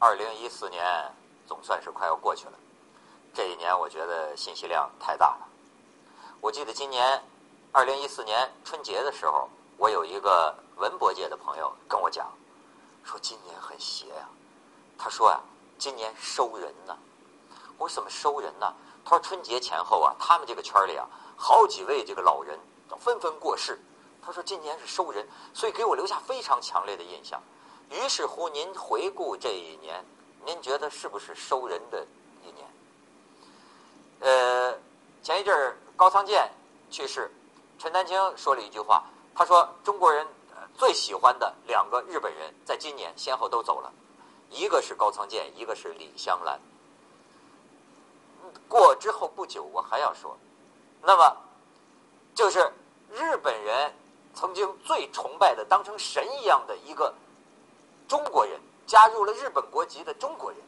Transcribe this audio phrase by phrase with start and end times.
[0.00, 1.12] 二零一四年
[1.44, 2.52] 总算是快要过去了，
[3.34, 5.48] 这一年我觉得信息量太大了。
[6.40, 7.20] 我记得今年
[7.72, 12.32] 二零一四年春节的时候，我有一个文博界的朋友跟我讲，
[13.02, 14.28] 说今年很邪呀。
[14.96, 15.40] 他说呀，
[15.78, 16.96] 今年收人呢。
[17.76, 18.72] 我说怎么收人呢？
[19.04, 22.56] 他说春节前后啊，他们这个圈里啊，好几位这个老人
[22.88, 23.80] 都纷纷过世。
[24.22, 27.42] 他说今年是收人，所以给我留下非常强烈的印象。
[27.90, 30.04] 于是乎，您回顾这一年，
[30.44, 32.06] 您觉得是不是收人的
[32.44, 32.66] 一年？
[34.20, 34.78] 呃，
[35.22, 36.50] 前一阵儿高仓健
[36.90, 37.30] 去世，
[37.78, 40.26] 陈丹青说了一句话，他说中国人
[40.76, 43.90] 最喜欢的两个日本人，在今年先后都走了，
[44.50, 46.60] 一个是高仓健，一个是李香兰。
[48.68, 50.36] 过之后不久，我还要说，
[51.00, 51.36] 那么
[52.34, 52.70] 就是
[53.10, 53.94] 日本人
[54.34, 57.14] 曾经最崇拜的、当成神一样的一个。
[58.08, 60.58] 中国人加入了日本国籍的中国人，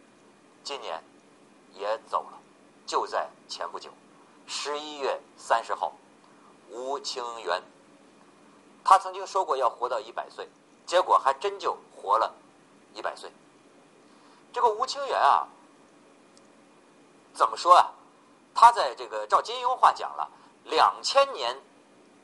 [0.62, 1.02] 今年
[1.72, 2.38] 也走了，
[2.86, 3.88] 就在前不久，
[4.46, 5.90] 十一月三十号，
[6.68, 7.62] 吴清源。
[8.84, 10.46] 他曾经说过要活到一百岁，
[10.84, 12.30] 结果还真就活了
[12.92, 13.32] 一百岁。
[14.52, 15.48] 这个吴清源啊，
[17.32, 17.90] 怎么说啊？
[18.54, 20.28] 他在这个照金庸话讲了，
[20.64, 21.58] 两千年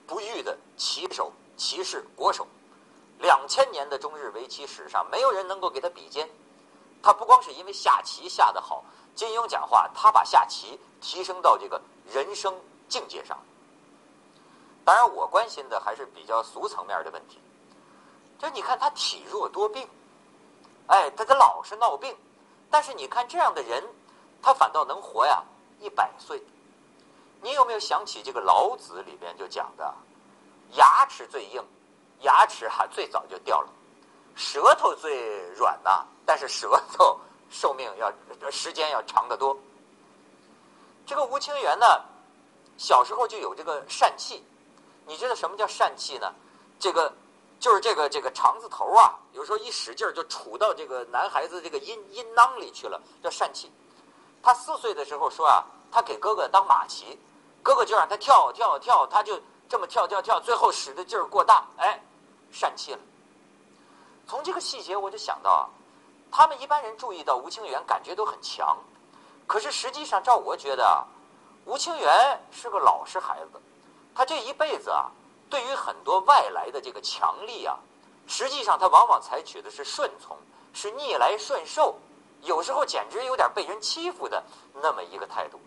[0.06, 2.46] 不遇的棋手、棋士、国手。
[3.18, 6.28] 两千年的中日围棋史上，没有人能够给他比肩。
[7.02, 11.80] 他不光是因为下棋下得好，金庸讲话，他把下棋提升到这个
[12.12, 12.54] 人生
[12.88, 13.38] 境界上。
[14.84, 17.40] 当然，我关心的还是比较俗层面的问题。
[18.38, 19.88] 就你看他体弱多病，
[20.88, 22.16] 哎，他他老是闹病，
[22.70, 23.82] 但是你看这样的人，
[24.42, 25.42] 他反倒能活呀
[25.80, 26.42] 一百岁。
[27.42, 29.94] 你有没有想起这个老子里边就讲的，
[30.72, 31.64] 牙齿最硬？
[32.22, 33.68] 牙齿哈最早就掉了，
[34.34, 37.18] 舌头最软呐，但是舌头
[37.50, 38.12] 寿命要
[38.50, 39.56] 时间要长得多。
[41.06, 41.86] 这个吴清源呢，
[42.78, 44.42] 小时候就有这个疝气，
[45.06, 46.32] 你知道什么叫疝气呢？
[46.80, 47.12] 这个
[47.60, 53.70] 就是这个这个肠子头啊，有时候一使劲儿就杵到这个男孩子这个阴阴囊里去了，叫疝气。
[54.42, 57.18] 他四岁的时候说啊，他给哥哥当马骑，
[57.62, 59.38] 哥哥就让他跳跳跳，他就。
[59.68, 62.00] 这么跳跳跳，最后使的劲儿过大，哎，
[62.58, 63.00] 疝气了。
[64.26, 65.68] 从这个细节我就想到啊，
[66.32, 68.76] 他们一般人注意到吴清源，感觉都很强，
[69.46, 71.04] 可是实际上照我觉得啊，
[71.64, 73.60] 吴清源是个老实孩子，
[74.14, 75.10] 他这一辈子啊，
[75.48, 77.76] 对于很多外来的这个强力啊，
[78.26, 80.36] 实际上他往往采取的是顺从，
[80.72, 81.94] 是逆来顺受，
[82.42, 84.42] 有时候简直有点被人欺负的
[84.74, 85.60] 那么一个态度。